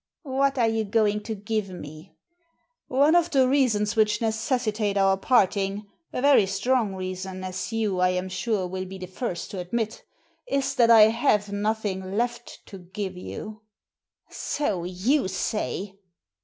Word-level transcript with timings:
What 0.23 0.57
are 0.57 0.67
you 0.67 0.83
going 0.83 1.21
to 1.25 1.35
give 1.35 1.69
me?"" 1.69 2.15
One 2.87 3.13
of 3.13 3.29
the 3.29 3.47
reasons 3.47 3.95
which 3.95 4.19
necessitate 4.19 4.97
our 4.97 5.15
parting— 5.15 5.85
a 6.11 6.23
very 6.23 6.47
strong 6.47 6.95
reason, 6.95 7.43
as 7.43 7.71
you, 7.71 7.99
I 7.99 8.09
am 8.09 8.27
sure, 8.27 8.65
will 8.65 8.85
be 8.85 8.97
the 8.97 9.05
first 9.05 9.51
to 9.51 9.59
admit— 9.59 10.03
is 10.57 10.73
that 10.73 10.89
I 10.89 11.01
have 11.09 11.51
nothing 11.51 12.17
left 12.17 12.65
to 12.65 12.79
give 12.79 13.15
you."" 13.15 13.61
So 14.55 14.85
you 14.85 15.27
say." 15.27 15.99